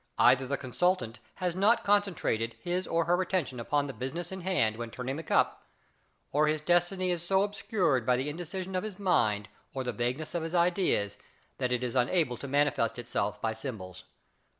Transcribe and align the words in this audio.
Either 0.17 0.47
the 0.47 0.57
consultant 0.57 1.19
has 1.35 1.55
not 1.55 1.83
concentrated 1.83 2.55
his 2.59 2.87
or 2.87 3.05
her 3.05 3.21
attention 3.21 3.59
upon 3.59 3.85
the 3.85 3.93
business 3.93 4.31
in 4.31 4.41
hand 4.41 4.75
when 4.75 4.89
turning 4.89 5.15
the 5.15 5.21
cup, 5.21 5.67
or 6.31 6.47
his 6.47 6.59
destiny 6.59 7.11
is 7.11 7.21
so 7.21 7.43
obscured 7.43 8.03
by 8.03 8.17
the 8.17 8.27
indecision 8.27 8.73
of 8.75 8.83
his 8.83 8.97
mind 8.97 9.47
or 9.75 9.83
the 9.83 9.93
vagueness 9.93 10.33
of 10.33 10.41
his 10.41 10.55
ideas 10.55 11.19
that 11.59 11.71
it 11.71 11.83
is 11.83 11.95
unable 11.95 12.35
to 12.35 12.47
manifest 12.47 12.97
itself 12.97 13.39
by 13.43 13.53
symbols. 13.53 14.05